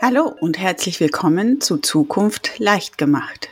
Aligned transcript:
Hallo 0.00 0.34
und 0.40 0.58
herzlich 0.58 1.00
willkommen 1.00 1.60
zu 1.60 1.78
Zukunft 1.78 2.58
leicht 2.58 2.98
gemacht. 2.98 3.48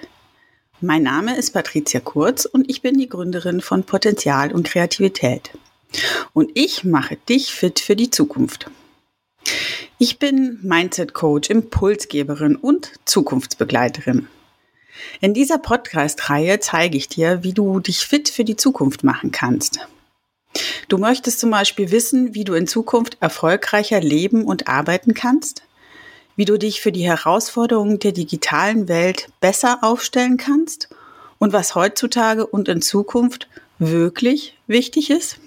Mein 0.80 1.02
Name 1.02 1.36
ist 1.36 1.52
Patricia 1.52 2.00
Kurz 2.00 2.44
und 2.44 2.68
ich 2.68 2.82
bin 2.82 2.98
die 2.98 3.08
Gründerin 3.08 3.60
von 3.60 3.84
Potenzial 3.84 4.52
und 4.52 4.66
Kreativität. 4.66 5.50
Und 6.32 6.50
ich 6.54 6.84
mache 6.84 7.16
dich 7.28 7.54
fit 7.54 7.80
für 7.80 7.96
die 7.96 8.10
Zukunft. 8.10 8.70
Ich 9.98 10.18
bin 10.18 10.58
Mindset 10.62 11.14
Coach, 11.14 11.50
Impulsgeberin 11.50 12.56
und 12.56 12.92
Zukunftsbegleiterin. 13.04 14.28
In 15.20 15.34
dieser 15.34 15.58
Podcast-Reihe 15.58 16.60
zeige 16.60 16.96
ich 16.96 17.08
dir, 17.08 17.42
wie 17.42 17.52
du 17.52 17.80
dich 17.80 18.06
fit 18.06 18.28
für 18.28 18.44
die 18.44 18.56
Zukunft 18.56 19.04
machen 19.04 19.32
kannst. 19.32 19.86
Du 20.88 20.98
möchtest 20.98 21.40
zum 21.40 21.50
Beispiel 21.50 21.90
wissen, 21.90 22.34
wie 22.34 22.44
du 22.44 22.54
in 22.54 22.66
Zukunft 22.66 23.16
erfolgreicher 23.20 24.00
leben 24.00 24.44
und 24.44 24.68
arbeiten 24.68 25.14
kannst? 25.14 25.62
wie 26.40 26.46
du 26.46 26.58
dich 26.58 26.80
für 26.80 26.90
die 26.90 27.04
Herausforderungen 27.04 27.98
der 27.98 28.12
digitalen 28.12 28.88
Welt 28.88 29.28
besser 29.40 29.80
aufstellen 29.82 30.38
kannst 30.38 30.88
und 31.38 31.52
was 31.52 31.74
heutzutage 31.74 32.46
und 32.46 32.66
in 32.66 32.80
Zukunft 32.80 33.46
wirklich 33.78 34.56
wichtig 34.66 35.10
ist? 35.10 35.38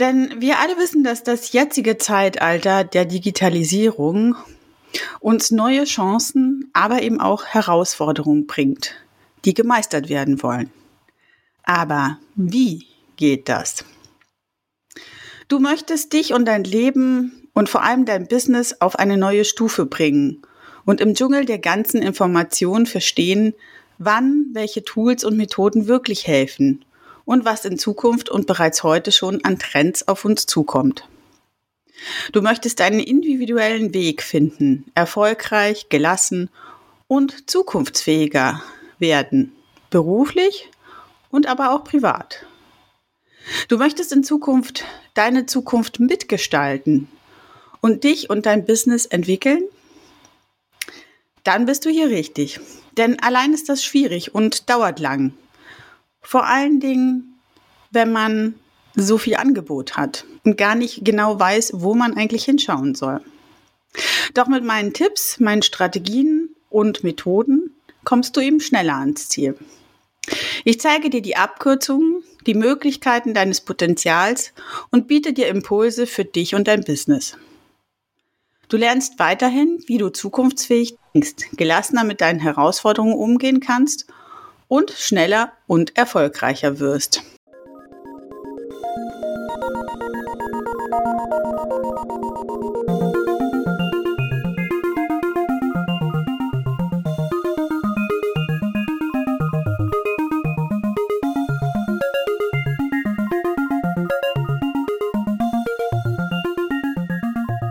Denn 0.00 0.40
wir 0.40 0.58
alle 0.58 0.76
wissen, 0.76 1.04
dass 1.04 1.22
das 1.22 1.52
jetzige 1.52 1.98
Zeitalter 1.98 2.82
der 2.82 3.04
Digitalisierung 3.04 4.34
uns 5.20 5.50
neue 5.50 5.84
Chancen, 5.84 6.70
aber 6.72 7.02
eben 7.02 7.20
auch 7.20 7.44
Herausforderungen 7.44 8.46
bringt, 8.46 8.94
die 9.44 9.54
gemeistert 9.54 10.08
werden 10.08 10.42
wollen. 10.42 10.70
Aber 11.62 12.18
wie 12.34 12.86
geht 13.16 13.48
das? 13.48 13.84
Du 15.48 15.58
möchtest 15.58 16.12
dich 16.12 16.32
und 16.32 16.44
dein 16.44 16.64
Leben 16.64 17.48
und 17.52 17.68
vor 17.68 17.82
allem 17.82 18.04
dein 18.04 18.26
Business 18.26 18.80
auf 18.80 18.98
eine 18.98 19.16
neue 19.16 19.44
Stufe 19.44 19.86
bringen 19.86 20.42
und 20.84 21.00
im 21.00 21.14
Dschungel 21.14 21.44
der 21.44 21.58
ganzen 21.58 22.02
Informationen 22.02 22.86
verstehen, 22.86 23.54
wann 23.98 24.46
welche 24.52 24.84
Tools 24.84 25.24
und 25.24 25.36
Methoden 25.36 25.86
wirklich 25.86 26.26
helfen 26.26 26.84
und 27.24 27.44
was 27.44 27.64
in 27.64 27.78
Zukunft 27.78 28.28
und 28.28 28.46
bereits 28.46 28.82
heute 28.82 29.12
schon 29.12 29.44
an 29.44 29.58
Trends 29.58 30.06
auf 30.08 30.24
uns 30.24 30.46
zukommt. 30.46 31.08
Du 32.32 32.42
möchtest 32.42 32.80
deinen 32.80 33.00
individuellen 33.00 33.94
Weg 33.94 34.22
finden, 34.22 34.90
erfolgreich, 34.94 35.88
gelassen 35.88 36.50
und 37.08 37.48
zukunftsfähiger 37.50 38.62
werden, 38.98 39.52
beruflich 39.90 40.70
und 41.30 41.46
aber 41.46 41.72
auch 41.72 41.84
privat. 41.84 42.44
Du 43.68 43.78
möchtest 43.78 44.12
in 44.12 44.24
Zukunft 44.24 44.84
deine 45.14 45.46
Zukunft 45.46 46.00
mitgestalten, 46.00 47.08
und 47.86 48.02
dich 48.02 48.30
und 48.30 48.46
dein 48.46 48.64
Business 48.64 49.06
entwickeln, 49.06 49.62
dann 51.44 51.66
bist 51.66 51.84
du 51.84 51.90
hier 51.90 52.08
richtig. 52.08 52.58
Denn 52.96 53.20
allein 53.20 53.52
ist 53.52 53.68
das 53.68 53.84
schwierig 53.84 54.34
und 54.34 54.68
dauert 54.68 54.98
lang. 54.98 55.34
Vor 56.20 56.46
allen 56.46 56.80
Dingen, 56.80 57.38
wenn 57.92 58.10
man 58.10 58.54
so 58.96 59.18
viel 59.18 59.36
Angebot 59.36 59.96
hat 59.96 60.24
und 60.44 60.56
gar 60.56 60.74
nicht 60.74 61.04
genau 61.04 61.38
weiß, 61.38 61.72
wo 61.74 61.94
man 61.94 62.16
eigentlich 62.16 62.44
hinschauen 62.44 62.94
soll. 62.94 63.20
Doch 64.34 64.48
mit 64.48 64.64
meinen 64.64 64.92
Tipps, 64.92 65.38
meinen 65.38 65.62
Strategien 65.62 66.54
und 66.70 67.04
Methoden 67.04 67.74
kommst 68.04 68.36
du 68.36 68.40
eben 68.40 68.60
schneller 68.60 68.96
ans 68.96 69.28
Ziel. 69.28 69.56
Ich 70.64 70.80
zeige 70.80 71.10
dir 71.10 71.22
die 71.22 71.36
Abkürzungen, 71.36 72.24
die 72.46 72.54
Möglichkeiten 72.54 73.34
deines 73.34 73.60
Potenzials 73.60 74.52
und 74.90 75.06
biete 75.08 75.32
dir 75.32 75.48
Impulse 75.48 76.06
für 76.06 76.24
dich 76.24 76.54
und 76.54 76.66
dein 76.68 76.84
Business. 76.84 77.36
Du 78.68 78.76
lernst 78.76 79.18
weiterhin, 79.18 79.82
wie 79.86 79.98
du 79.98 80.08
zukunftsfähig 80.08 80.96
denkst, 81.14 81.50
gelassener 81.52 82.02
mit 82.02 82.20
deinen 82.20 82.40
Herausforderungen 82.40 83.14
umgehen 83.14 83.60
kannst 83.60 84.06
und 84.66 84.90
schneller 84.90 85.52
und 85.68 85.96
erfolgreicher 85.96 86.80
wirst. 86.80 87.22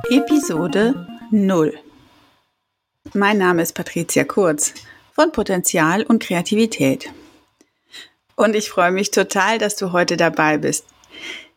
Episode 0.09 1.07
0. 1.31 1.73
Mein 3.13 3.39
Name 3.39 3.63
ist 3.63 3.73
Patricia 3.73 4.23
Kurz 4.23 4.73
von 5.13 5.31
Potenzial 5.31 6.03
und 6.03 6.21
Kreativität. 6.21 7.09
Und 8.35 8.55
ich 8.55 8.69
freue 8.69 8.91
mich 8.91 9.09
total, 9.09 9.57
dass 9.57 9.75
du 9.75 9.93
heute 9.93 10.16
dabei 10.16 10.59
bist. 10.59 10.85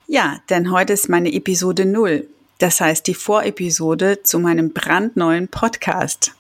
Ja, 0.06 0.40
denn 0.48 0.70
heute 0.70 0.94
ist 0.94 1.10
meine 1.10 1.32
Episode 1.32 1.84
0. 1.84 2.26
Das 2.58 2.80
heißt 2.80 3.06
die 3.06 3.14
Vorepisode 3.14 4.22
zu 4.22 4.38
meinem 4.38 4.72
brandneuen 4.72 5.48
Podcast. 5.48 6.32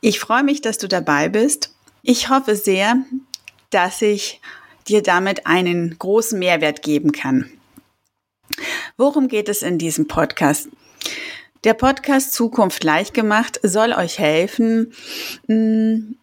Ich 0.00 0.18
freue 0.18 0.44
mich, 0.44 0.62
dass 0.62 0.78
du 0.78 0.88
dabei 0.88 1.28
bist. 1.28 1.74
Ich 2.02 2.30
hoffe 2.30 2.56
sehr, 2.56 2.96
dass 3.68 4.00
ich 4.00 4.40
dir 4.88 5.02
damit 5.02 5.46
einen 5.46 5.98
großen 5.98 6.38
Mehrwert 6.38 6.82
geben 6.82 7.12
kann. 7.12 7.50
Worum 9.00 9.28
geht 9.28 9.48
es 9.48 9.62
in 9.62 9.78
diesem 9.78 10.08
Podcast? 10.08 10.68
Der 11.64 11.72
Podcast 11.72 12.34
Zukunft 12.34 12.84
leicht 12.84 13.14
gemacht 13.14 13.58
soll 13.62 13.94
euch 13.94 14.18
helfen, 14.18 14.92
mm, 15.46 16.16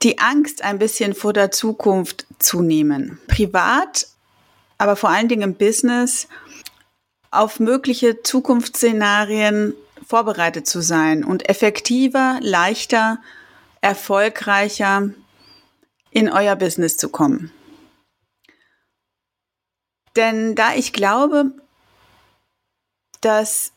die 0.00 0.18
Angst 0.18 0.64
ein 0.64 0.78
bisschen 0.78 1.12
vor 1.12 1.34
der 1.34 1.50
Zukunft 1.50 2.24
zu 2.38 2.62
nehmen. 2.62 3.20
Privat, 3.28 4.06
aber 4.78 4.96
vor 4.96 5.10
allen 5.10 5.28
Dingen 5.28 5.42
im 5.42 5.54
Business 5.56 6.28
auf 7.30 7.60
mögliche 7.60 8.22
Zukunftsszenarien 8.22 9.74
vorbereitet 10.06 10.66
zu 10.66 10.80
sein 10.80 11.24
und 11.24 11.46
effektiver, 11.46 12.38
leichter, 12.40 13.18
erfolgreicher 13.82 15.10
in 16.10 16.30
euer 16.30 16.56
Business 16.56 16.96
zu 16.96 17.10
kommen. 17.10 17.52
Denn 20.16 20.54
da 20.54 20.74
ich 20.74 20.92
glaube, 20.92 21.52
dass 23.20 23.72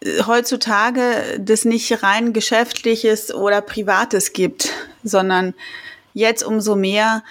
äh, 0.00 0.22
heutzutage 0.22 1.38
das 1.38 1.64
nicht 1.64 2.02
rein 2.02 2.32
geschäftliches 2.32 3.34
oder 3.34 3.60
privates 3.60 4.32
gibt, 4.32 4.72
sondern 5.02 5.54
jetzt 6.14 6.42
umso 6.42 6.76
mehr 6.76 7.22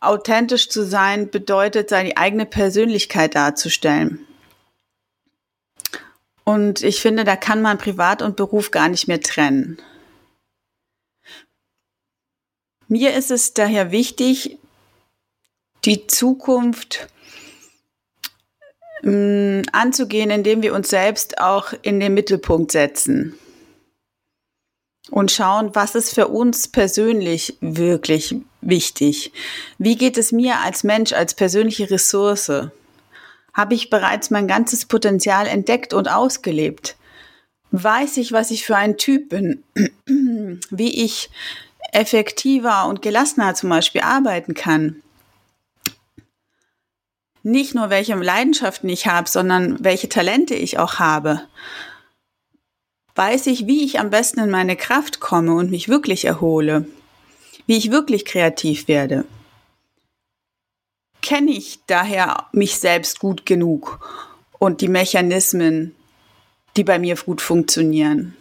authentisch 0.00 0.68
zu 0.68 0.84
sein 0.84 1.30
bedeutet, 1.30 1.88
seine 1.88 2.16
eigene 2.16 2.46
Persönlichkeit 2.46 3.34
darzustellen. 3.34 4.26
Und 6.44 6.82
ich 6.82 7.00
finde, 7.00 7.24
da 7.24 7.34
kann 7.34 7.60
man 7.60 7.78
Privat 7.78 8.22
und 8.22 8.36
Beruf 8.36 8.70
gar 8.70 8.88
nicht 8.88 9.08
mehr 9.08 9.20
trennen. 9.20 9.78
Mir 12.88 13.14
ist 13.14 13.32
es 13.32 13.52
daher 13.52 13.90
wichtig, 13.90 14.58
die 15.86 16.06
Zukunft 16.06 17.08
mh, 19.02 19.12
mm, 19.12 19.62
anzugehen, 19.72 20.30
indem 20.30 20.62
wir 20.62 20.74
uns 20.74 20.90
selbst 20.90 21.38
auch 21.38 21.72
in 21.82 22.00
den 22.00 22.14
Mittelpunkt 22.14 22.72
setzen 22.72 23.38
und 25.10 25.30
schauen, 25.30 25.74
was 25.74 25.94
ist 25.94 26.14
für 26.14 26.28
uns 26.28 26.68
persönlich 26.68 27.56
wirklich 27.60 28.34
wichtig. 28.60 29.32
Wie 29.78 29.96
geht 29.96 30.18
es 30.18 30.32
mir 30.32 30.60
als 30.60 30.84
Mensch, 30.84 31.12
als 31.12 31.34
persönliche 31.34 31.90
Ressource? 31.90 32.50
Habe 33.54 33.74
ich 33.74 33.90
bereits 33.90 34.30
mein 34.30 34.48
ganzes 34.48 34.84
Potenzial 34.84 35.46
entdeckt 35.46 35.94
und 35.94 36.08
ausgelebt? 36.08 36.96
Weiß 37.70 38.16
ich, 38.16 38.32
was 38.32 38.50
ich 38.50 38.66
für 38.66 38.76
ein 38.76 38.96
Typ 38.96 39.28
bin? 39.28 39.62
Wie 40.70 41.04
ich 41.04 41.30
effektiver 41.92 42.86
und 42.86 43.02
gelassener 43.02 43.54
zum 43.54 43.70
Beispiel 43.70 44.02
arbeiten 44.02 44.54
kann? 44.54 45.02
Nicht 47.46 47.76
nur 47.76 47.90
welche 47.90 48.16
Leidenschaften 48.16 48.88
ich 48.88 49.06
habe, 49.06 49.28
sondern 49.28 49.76
welche 49.78 50.08
Talente 50.08 50.56
ich 50.56 50.80
auch 50.80 50.94
habe. 50.98 51.42
Weiß 53.14 53.46
ich, 53.46 53.68
wie 53.68 53.84
ich 53.84 54.00
am 54.00 54.10
besten 54.10 54.40
in 54.40 54.50
meine 54.50 54.74
Kraft 54.74 55.20
komme 55.20 55.54
und 55.54 55.70
mich 55.70 55.88
wirklich 55.88 56.24
erhole, 56.24 56.86
wie 57.66 57.76
ich 57.76 57.92
wirklich 57.92 58.24
kreativ 58.24 58.88
werde. 58.88 59.24
Kenne 61.22 61.52
ich 61.52 61.78
daher 61.86 62.46
mich 62.50 62.78
selbst 62.78 63.20
gut 63.20 63.46
genug 63.46 64.00
und 64.58 64.80
die 64.80 64.88
Mechanismen, 64.88 65.94
die 66.76 66.82
bei 66.82 66.98
mir 66.98 67.14
gut 67.14 67.40
funktionieren, 67.40 68.36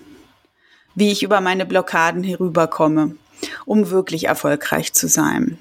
wie 0.95 1.11
ich 1.11 1.21
über 1.21 1.41
meine 1.41 1.67
Blockaden 1.67 2.23
herüberkomme, 2.23 3.15
um 3.65 3.91
wirklich 3.91 4.25
erfolgreich 4.25 4.93
zu 4.93 5.07
sein. 5.07 5.59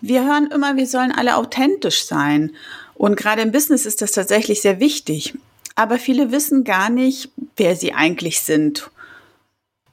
Wir 0.00 0.24
hören 0.24 0.50
immer, 0.50 0.76
wir 0.76 0.86
sollen 0.86 1.12
alle 1.12 1.36
authentisch 1.36 2.06
sein. 2.06 2.54
Und 2.94 3.16
gerade 3.16 3.42
im 3.42 3.52
Business 3.52 3.86
ist 3.86 4.02
das 4.02 4.12
tatsächlich 4.12 4.62
sehr 4.62 4.80
wichtig. 4.80 5.34
Aber 5.74 5.98
viele 5.98 6.32
wissen 6.32 6.64
gar 6.64 6.90
nicht, 6.90 7.30
wer 7.56 7.76
sie 7.76 7.92
eigentlich 7.92 8.40
sind. 8.40 8.90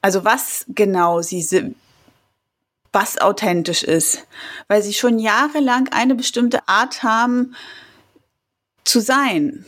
Also 0.02 0.24
was 0.24 0.64
genau 0.68 1.22
sie 1.22 1.42
sind, 1.42 1.76
was 2.92 3.18
authentisch 3.18 3.82
ist, 3.82 4.26
weil 4.68 4.82
sie 4.82 4.94
schon 4.94 5.18
jahrelang 5.18 5.88
eine 5.88 6.14
bestimmte 6.14 6.68
Art 6.68 7.02
haben 7.02 7.54
zu 8.84 9.00
sein. 9.00 9.64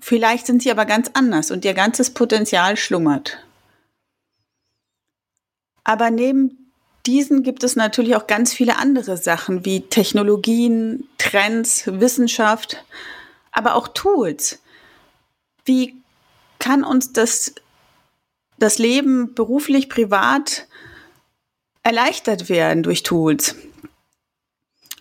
Vielleicht 0.00 0.46
sind 0.46 0.62
sie 0.62 0.70
aber 0.70 0.84
ganz 0.84 1.10
anders 1.14 1.50
und 1.50 1.64
ihr 1.64 1.74
ganzes 1.74 2.10
Potenzial 2.10 2.76
schlummert. 2.76 3.38
Aber 5.84 6.10
neben 6.10 6.61
diesen 7.06 7.42
gibt 7.42 7.64
es 7.64 7.76
natürlich 7.76 8.16
auch 8.16 8.26
ganz 8.26 8.52
viele 8.52 8.76
andere 8.76 9.16
Sachen 9.16 9.64
wie 9.64 9.82
Technologien, 9.82 11.08
Trends, 11.18 11.84
Wissenschaft, 11.86 12.84
aber 13.50 13.74
auch 13.74 13.88
Tools. 13.88 14.60
Wie 15.64 15.96
kann 16.58 16.84
uns 16.84 17.12
das, 17.12 17.54
das 18.58 18.78
Leben 18.78 19.34
beruflich, 19.34 19.88
privat 19.88 20.66
erleichtert 21.82 22.48
werden 22.48 22.82
durch 22.82 23.02
Tools? 23.02 23.56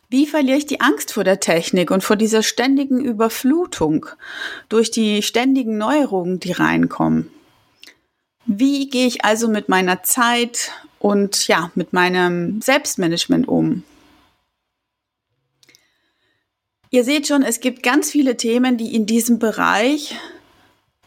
Wie 0.09 0.27
verliere 0.27 0.57
ich 0.57 0.65
die 0.65 0.81
Angst 0.81 1.13
vor 1.13 1.24
der 1.24 1.39
Technik 1.39 1.89
und 1.89 2.04
vor 2.04 2.18
dieser 2.18 2.44
ständigen 2.44 3.00
Überflutung 3.00 4.07
durch 4.68 4.92
die 4.92 5.21
ständigen 5.21 5.77
Neuerungen, 5.77 6.39
die 6.39 6.51
reinkommen? 6.51 7.31
Wie 8.45 8.89
gehe 8.89 9.07
ich 9.07 9.24
also 9.24 9.47
mit 9.47 9.69
meiner 9.69 10.04
Zeit 10.04 10.71
und 11.01 11.48
ja, 11.48 11.71
mit 11.74 11.94
meinem 11.94 12.62
Selbstmanagement 12.62 13.48
um? 13.48 13.83
Ihr 16.92 17.03
seht 17.03 17.27
schon, 17.27 17.42
es 17.42 17.59
gibt 17.59 17.83
ganz 17.83 18.12
viele 18.12 18.38
Themen, 18.38 18.77
die 18.77 18.94
in 18.94 19.06
diesem 19.06 19.39
Bereich 19.39 20.15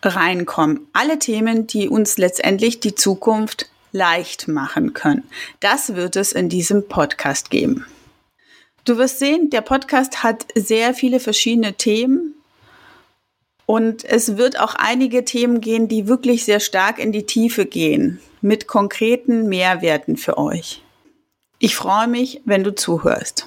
reinkommen. 0.02 0.88
Alle 0.92 1.18
Themen, 1.18 1.66
die 1.66 1.88
uns 1.88 2.18
letztendlich 2.18 2.80
die 2.80 2.94
Zukunft 2.94 3.68
leicht 3.92 4.48
machen 4.48 4.94
können. 4.94 5.28
Das 5.60 5.94
wird 5.94 6.16
es 6.16 6.32
in 6.32 6.48
diesem 6.48 6.88
Podcast 6.88 7.50
geben. 7.50 7.86
Du 8.84 8.98
wirst 8.98 9.18
sehen, 9.18 9.50
der 9.50 9.60
Podcast 9.60 10.24
hat 10.24 10.46
sehr 10.54 10.94
viele 10.94 11.20
verschiedene 11.20 11.74
Themen 11.74 12.34
und 13.66 14.04
es 14.04 14.36
wird 14.36 14.60
auch 14.60 14.74
einige 14.74 15.24
Themen 15.24 15.60
gehen, 15.60 15.88
die 15.88 16.06
wirklich 16.06 16.44
sehr 16.44 16.60
stark 16.60 16.98
in 16.98 17.12
die 17.12 17.26
Tiefe 17.26 17.66
gehen, 17.66 18.20
mit 18.40 18.66
konkreten 18.66 19.48
Mehrwerten 19.48 20.16
für 20.16 20.38
euch. 20.38 20.82
Ich 21.58 21.76
freue 21.76 22.08
mich, 22.08 22.42
wenn 22.44 22.64
du 22.64 22.74
zuhörst. 22.74 23.46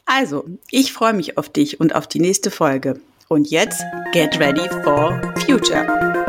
Also, 0.04 0.44
ich 0.70 0.92
freue 0.92 1.14
mich 1.14 1.38
auf 1.38 1.48
dich 1.48 1.80
und 1.80 1.94
auf 1.94 2.06
die 2.06 2.20
nächste 2.20 2.50
Folge. 2.50 3.00
Und 3.28 3.50
jetzt, 3.50 3.82
get 4.12 4.38
ready 4.38 4.68
for 4.82 5.18
future. 5.46 6.21